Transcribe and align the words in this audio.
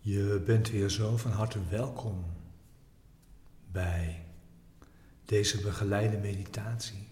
Je 0.00 0.42
bent 0.46 0.70
weer 0.70 0.88
zo 0.88 1.16
van 1.16 1.30
harte 1.30 1.68
welkom 1.68 2.24
bij 3.72 4.24
deze 5.24 5.60
begeleide 5.60 6.18
meditatie. 6.18 7.06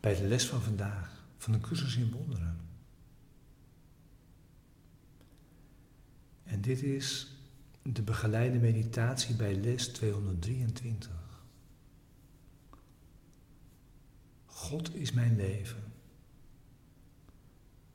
Bij 0.00 0.14
de 0.14 0.28
les 0.28 0.46
van 0.46 0.60
vandaag 0.60 1.24
van 1.38 1.52
de 1.52 1.60
cursus 1.60 1.96
in 1.96 2.10
wonderen. 2.10 2.60
En 6.44 6.60
dit 6.60 6.82
is 6.82 7.36
de 7.82 8.02
begeleide 8.02 8.58
meditatie 8.58 9.34
bij 9.34 9.54
les 9.54 9.88
223. 9.88 11.10
God 14.46 14.94
is 14.94 15.12
mijn 15.12 15.36
leven. 15.36 15.92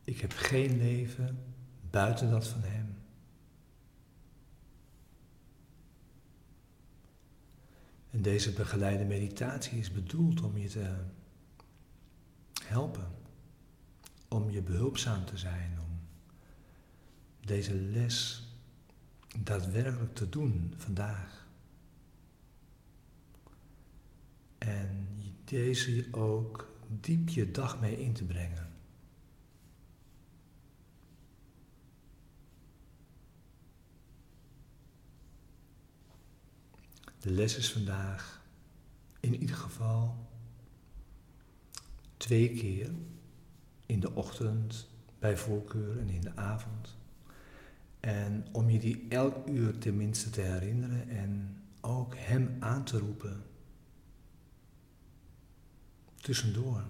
Ik 0.04 0.21
heb 0.21 0.32
geen 0.34 0.78
leven 0.78 1.51
buiten 1.91 2.30
dat 2.30 2.48
van 2.48 2.62
Hem. 2.62 2.95
En 8.09 8.22
deze 8.22 8.54
begeleide 8.54 9.05
meditatie 9.05 9.80
is 9.80 9.91
bedoeld 9.91 10.41
om 10.41 10.58
je 10.58 10.67
te 10.67 10.95
helpen, 12.64 13.08
om 14.27 14.50
je 14.50 14.62
behulpzaam 14.62 15.26
te 15.26 15.38
zijn, 15.38 15.80
om 15.80 16.00
deze 17.45 17.76
les 17.76 18.48
daadwerkelijk 19.39 20.16
te 20.16 20.30
doen 20.30 20.73
vandaag. 20.78 21.48
En 24.58 25.08
deze 25.45 26.08
ook 26.12 26.70
diep 26.88 27.30
je 27.30 27.52
dag 27.52 27.80
mee 27.80 28.02
in 28.02 28.14
te 28.14 28.23
brengen. 28.23 28.70
De 37.22 37.31
les 37.31 37.58
is 37.58 37.72
vandaag 37.72 38.45
in 39.19 39.36
ieder 39.36 39.55
geval 39.55 40.30
twee 42.17 42.53
keer 42.53 42.91
in 43.86 44.00
de 44.00 44.13
ochtend 44.16 44.88
bij 45.19 45.38
voorkeur 45.38 46.00
en 46.00 46.09
in 46.09 46.22
de 46.22 46.36
avond. 46.36 46.97
En 48.00 48.45
om 48.52 48.69
je 48.69 48.80
die 48.80 49.05
elk 49.09 49.47
uur 49.47 49.78
tenminste 49.78 50.30
te 50.30 50.41
herinneren 50.41 51.09
en 51.09 51.61
ook 51.81 52.16
hem 52.17 52.58
aan 52.59 52.83
te 52.83 53.00
roepen. 53.00 53.44
Tussendoor, 56.16 56.85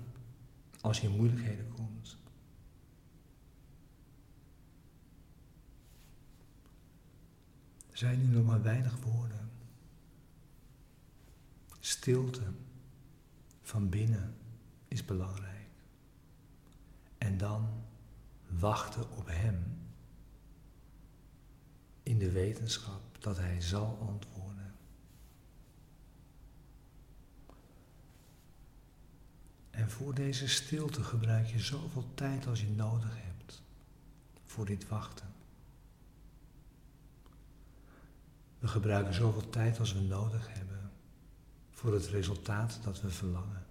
als 0.81 0.99
je 1.01 1.07
in 1.07 1.15
moeilijkheden 1.15 1.67
komt. 1.75 2.17
Er 7.89 7.97
zijn 7.97 8.19
nu 8.19 8.25
nog 8.25 8.45
maar 8.45 8.61
weinig 8.61 8.97
woorden. 8.99 9.50
Stilte 12.01 12.41
van 13.61 13.89
binnen 13.89 14.35
is 14.87 15.05
belangrijk. 15.05 15.69
En 17.17 17.37
dan 17.37 17.83
wachten 18.47 19.11
op 19.17 19.27
Hem 19.27 19.63
in 22.03 22.17
de 22.17 22.31
wetenschap 22.31 23.01
dat 23.19 23.37
Hij 23.37 23.61
zal 23.61 23.97
antwoorden. 23.99 24.75
En 29.69 29.89
voor 29.89 30.13
deze 30.13 30.47
stilte 30.47 31.03
gebruik 31.03 31.47
je 31.47 31.59
zoveel 31.59 32.05
tijd 32.13 32.47
als 32.47 32.61
je 32.61 32.69
nodig 32.69 33.15
hebt 33.15 33.61
voor 34.45 34.65
dit 34.65 34.87
wachten. 34.87 35.33
We 38.59 38.67
gebruiken 38.67 39.13
zoveel 39.13 39.49
tijd 39.49 39.79
als 39.79 39.93
we 39.93 39.99
nodig 39.99 40.47
hebben 40.53 40.70
voor 41.81 41.93
het 41.93 42.07
resultaat 42.07 42.79
dat 42.83 43.01
we 43.01 43.09
verlangen. 43.09 43.65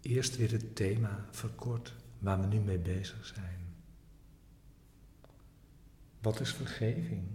Eerst 0.00 0.36
weer 0.36 0.52
het 0.52 0.76
thema 0.76 1.26
verkort 1.30 1.94
waar 2.18 2.40
we 2.40 2.46
nu 2.46 2.58
mee 2.58 2.78
bezig 2.78 3.26
zijn. 3.26 3.74
Wat 6.20 6.40
is 6.40 6.52
vergeving? 6.52 7.28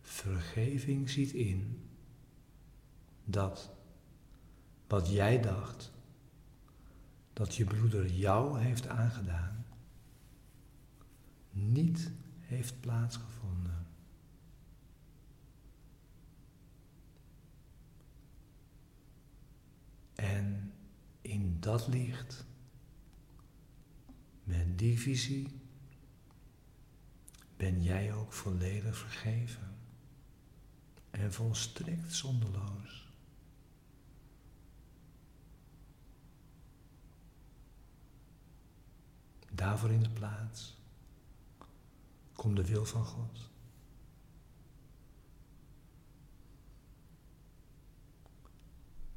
Vergeving 0.00 1.10
ziet 1.10 1.32
in 1.32 1.88
dat 3.24 3.79
wat 4.90 5.08
jij 5.08 5.40
dacht 5.40 5.92
dat 7.32 7.54
je 7.54 7.64
broeder 7.64 8.06
jou 8.06 8.58
heeft 8.58 8.86
aangedaan, 8.86 9.66
niet 11.50 12.10
heeft 12.40 12.80
plaatsgevonden. 12.80 13.86
En 20.14 20.72
in 21.20 21.60
dat 21.60 21.88
licht, 21.88 22.46
met 24.44 24.78
die 24.78 25.00
visie, 25.00 25.48
ben 27.56 27.82
jij 27.82 28.14
ook 28.14 28.32
volledig 28.32 28.96
vergeven 28.96 29.76
en 31.10 31.32
volstrekt 31.32 32.14
zonderloos. 32.14 33.09
Daarvoor 39.50 39.90
in 39.90 40.02
de 40.02 40.10
plaats 40.10 40.76
komt 42.32 42.56
de 42.56 42.66
wil 42.66 42.84
van 42.84 43.04
God. 43.04 43.50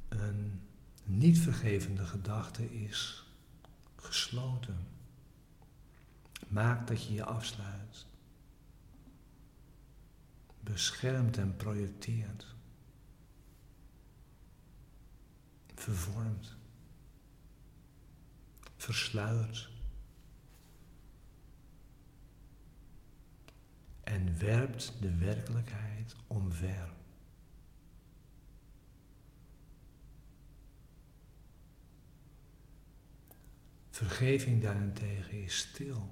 Een 0.08 0.60
niet 1.04 1.38
vergevende 1.38 2.04
gedachte 2.04 2.82
is 2.82 3.26
gesloten. 3.96 4.86
Maakt 6.48 6.88
dat 6.88 7.06
je 7.06 7.12
je 7.12 7.24
afsluit. 7.24 8.06
Beschermt 10.60 11.36
en 11.36 11.56
projecteert. 11.56 12.46
Vervormt. 15.74 16.56
Versluiert. 18.76 19.73
En 24.04 24.38
werpt 24.38 24.92
de 25.00 25.16
werkelijkheid 25.16 26.16
omver. 26.26 26.92
Vergeving 33.90 34.62
daarentegen 34.62 35.42
is 35.42 35.58
stil 35.58 36.10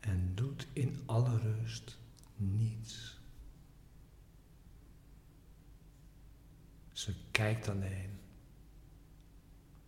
en 0.00 0.34
doet 0.34 0.66
in 0.72 1.02
alle 1.06 1.38
rust 1.38 1.98
niets. 2.36 3.20
Ze 6.92 7.14
kijkt 7.30 7.68
alleen 7.68 8.18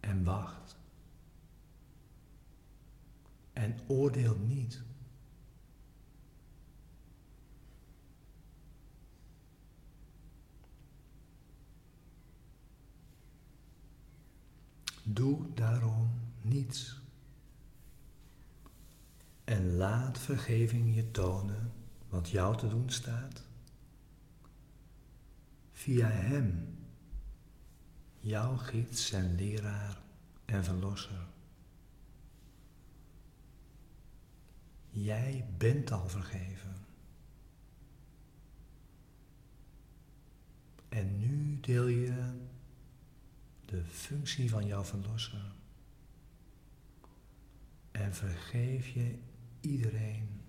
en 0.01 0.25
wacht 0.25 0.77
en 3.53 3.79
oordeelt 3.87 4.49
niet. 4.49 4.83
En 19.53 19.77
laat 19.77 20.19
vergeving 20.19 20.95
je 20.95 21.11
tonen 21.11 21.73
wat 22.09 22.29
jou 22.29 22.57
te 22.57 22.69
doen 22.69 22.91
staat. 22.91 23.43
Via 25.73 26.09
Hem, 26.09 26.79
jouw 28.19 28.57
gids 28.57 29.13
en 29.13 29.35
leraar 29.35 30.01
en 30.45 30.65
verlosser. 30.65 31.27
Jij 34.89 35.47
bent 35.57 35.91
al 35.91 36.09
vergeven. 36.09 36.87
En 40.89 41.19
nu 41.19 41.61
deel 41.61 41.87
je 41.87 42.33
de 43.65 43.85
functie 43.85 44.51
van 44.51 44.67
jouw 44.67 44.85
verlosser. 44.85 45.53
En 47.91 48.15
vergeef 48.15 48.89
je 48.89 49.19
iedereen. 49.63 50.41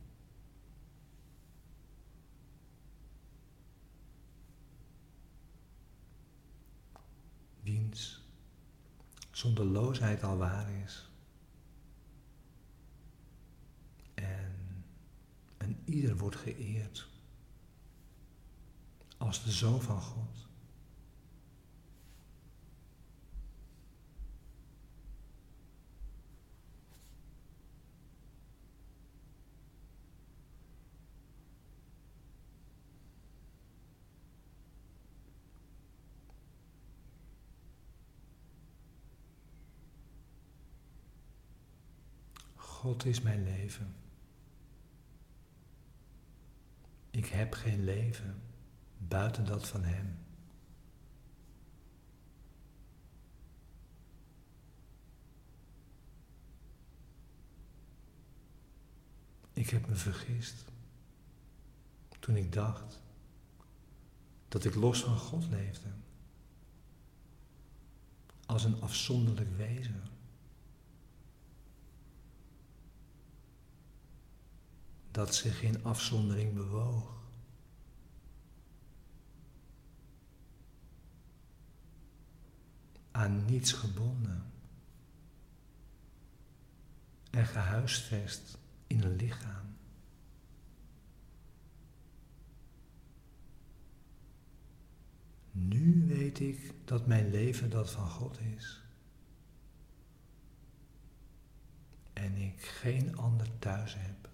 Wiens 7.62 8.22
zonderloosheid 9.32 10.24
al 10.24 10.38
waar 10.38 10.70
is. 10.70 11.10
En 14.14 14.86
een 15.58 15.82
ieder 15.86 16.18
wordt 16.18 16.36
geëerd 16.36 17.08
als 19.18 19.44
de 19.44 19.52
zoon 19.52 19.82
van 19.82 20.02
God. 20.02 20.48
God 42.84 43.06
is 43.06 43.22
mijn 43.22 43.44
leven. 43.44 43.96
Ik 47.10 47.26
heb 47.26 47.54
geen 47.54 47.84
leven 47.84 48.42
buiten 48.98 49.46
dat 49.46 49.68
van 49.68 49.84
Hem. 49.84 50.18
Ik 59.54 59.70
heb 59.70 59.88
me 59.88 59.96
vergist 59.96 60.66
toen 62.20 62.36
ik 62.36 62.54
dacht 62.54 63.02
dat 64.48 64.66
ik 64.66 64.76
los 64.76 65.04
van 65.04 65.18
God 65.18 65.48
leefde, 65.50 65.90
als 68.46 68.64
een 68.64 68.82
afzonderlijk 68.82 69.58
wezen. 69.58 70.13
Dat 75.14 75.36
zich 75.36 75.62
in 75.62 75.84
afzondering 75.84 76.54
bewoog. 76.54 77.22
Aan 83.12 83.46
niets 83.46 83.72
gebonden 83.72 84.52
en 87.30 87.46
gehuisvest 87.46 88.58
in 88.88 89.04
een 89.04 89.16
lichaam. 89.16 89.76
Nu 95.52 96.08
weet 96.08 96.40
ik 96.40 96.74
dat 96.86 97.08
mijn 97.08 97.30
leven 97.30 97.70
dat 97.70 97.92
van 97.92 98.10
God 98.10 98.40
is. 98.40 98.82
En 102.14 102.36
ik 102.38 102.62
geen 102.62 103.18
ander 103.18 103.60
thuis 103.60 103.96
heb. 103.98 104.33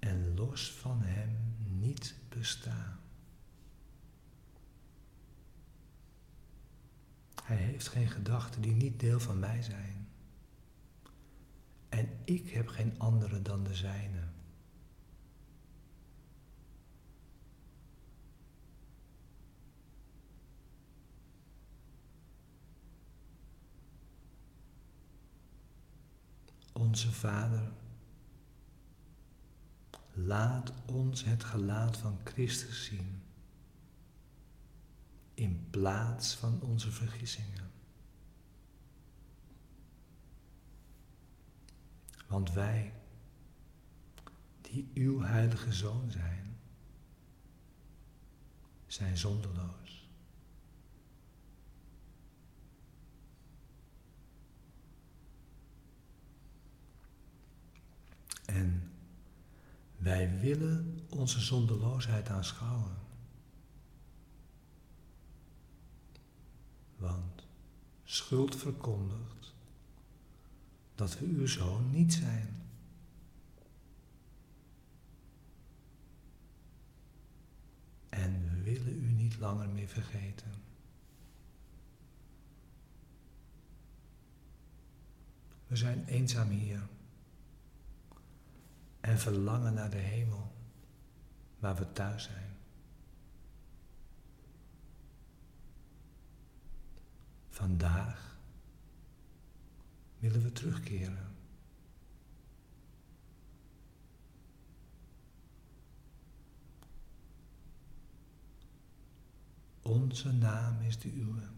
En 0.00 0.34
los 0.34 0.72
van 0.72 1.02
Hem 1.02 1.54
niet 1.78 2.14
bestaan. 2.28 3.00
Hij 7.42 7.56
heeft 7.56 7.88
geen 7.88 8.08
gedachten 8.08 8.62
die 8.62 8.72
niet 8.72 9.00
deel 9.00 9.20
van 9.20 9.38
mij 9.38 9.62
zijn. 9.62 10.08
En 11.88 12.08
ik 12.24 12.50
heb 12.50 12.68
geen 12.68 12.98
andere 12.98 13.42
dan 13.42 13.64
de 13.64 13.74
zijne. 13.74 14.28
Onze 26.72 27.12
Vader 27.12 27.72
Laat 30.12 30.72
ons 30.86 31.24
het 31.24 31.44
gelaat 31.44 31.96
van 31.96 32.18
Christus 32.24 32.84
zien, 32.84 33.22
in 35.34 35.66
plaats 35.70 36.34
van 36.34 36.60
onze 36.60 36.90
vergissingen. 36.90 37.70
Want 42.26 42.52
wij, 42.52 42.94
die 44.60 44.90
uw 44.94 45.20
heilige 45.20 45.72
zoon 45.72 46.10
zijn, 46.10 46.56
zijn 48.86 49.16
zonderloos. 49.16 50.08
En 58.44 58.89
wij 60.00 60.38
willen 60.38 61.00
onze 61.08 61.40
zondeloosheid 61.40 62.28
aanschouwen. 62.28 62.96
Want 66.96 67.46
schuld 68.04 68.56
verkondigt 68.56 69.54
dat 70.94 71.18
we 71.18 71.26
uw 71.26 71.46
zoon 71.46 71.90
niet 71.90 72.12
zijn. 72.12 72.48
En 78.08 78.50
we 78.54 78.62
willen 78.62 79.02
u 79.02 79.12
niet 79.12 79.38
langer 79.38 79.68
meer 79.68 79.88
vergeten. 79.88 80.50
We 85.66 85.76
zijn 85.76 86.04
eenzaam 86.04 86.48
hier 86.48 86.88
en 89.10 89.18
verlangen 89.18 89.74
naar 89.74 89.90
de 89.90 89.96
hemel, 89.96 90.52
waar 91.58 91.76
we 91.76 91.92
thuis 91.92 92.22
zijn. 92.22 92.56
Vandaag 97.48 98.38
willen 100.18 100.42
we 100.42 100.52
terugkeren. 100.52 101.34
Onze 109.82 110.32
naam 110.32 110.80
is 110.80 110.98
de 110.98 111.12
uwe. 111.12 111.48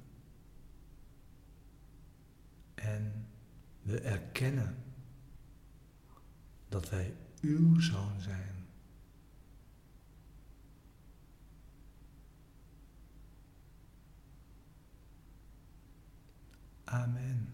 En 2.74 3.26
we 3.82 4.00
erkennen 4.00 4.76
dat 6.68 6.88
wij 6.88 7.14
uw 7.42 7.80
zoon 7.80 8.20
zijn. 8.20 8.66
Amen. 16.84 17.48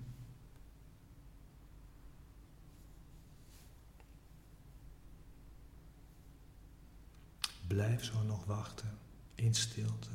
Blijf 7.67 8.05
zo 8.05 8.23
nog 8.23 8.45
wachten 8.45 8.99
in 9.35 9.55
stilte. 9.55 10.09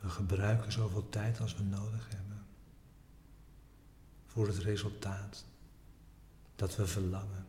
We 0.00 0.08
gebruiken 0.08 0.72
zoveel 0.72 1.08
tijd 1.08 1.40
als 1.40 1.56
we 1.56 1.62
nodig 1.62 2.08
hebben 2.08 2.31
voor 4.32 4.46
het 4.46 4.58
resultaat 4.58 5.44
dat 6.56 6.76
we 6.76 6.86
verlangen. 6.86 7.46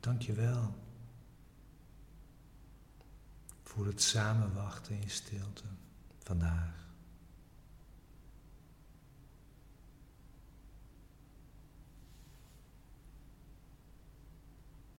Dank 0.00 0.22
je 0.22 0.32
wel 0.32 0.74
voor 3.62 3.86
het 3.86 4.02
samenwachten 4.02 5.00
in 5.00 5.10
stilte 5.10 5.64
vandaag. 6.18 6.91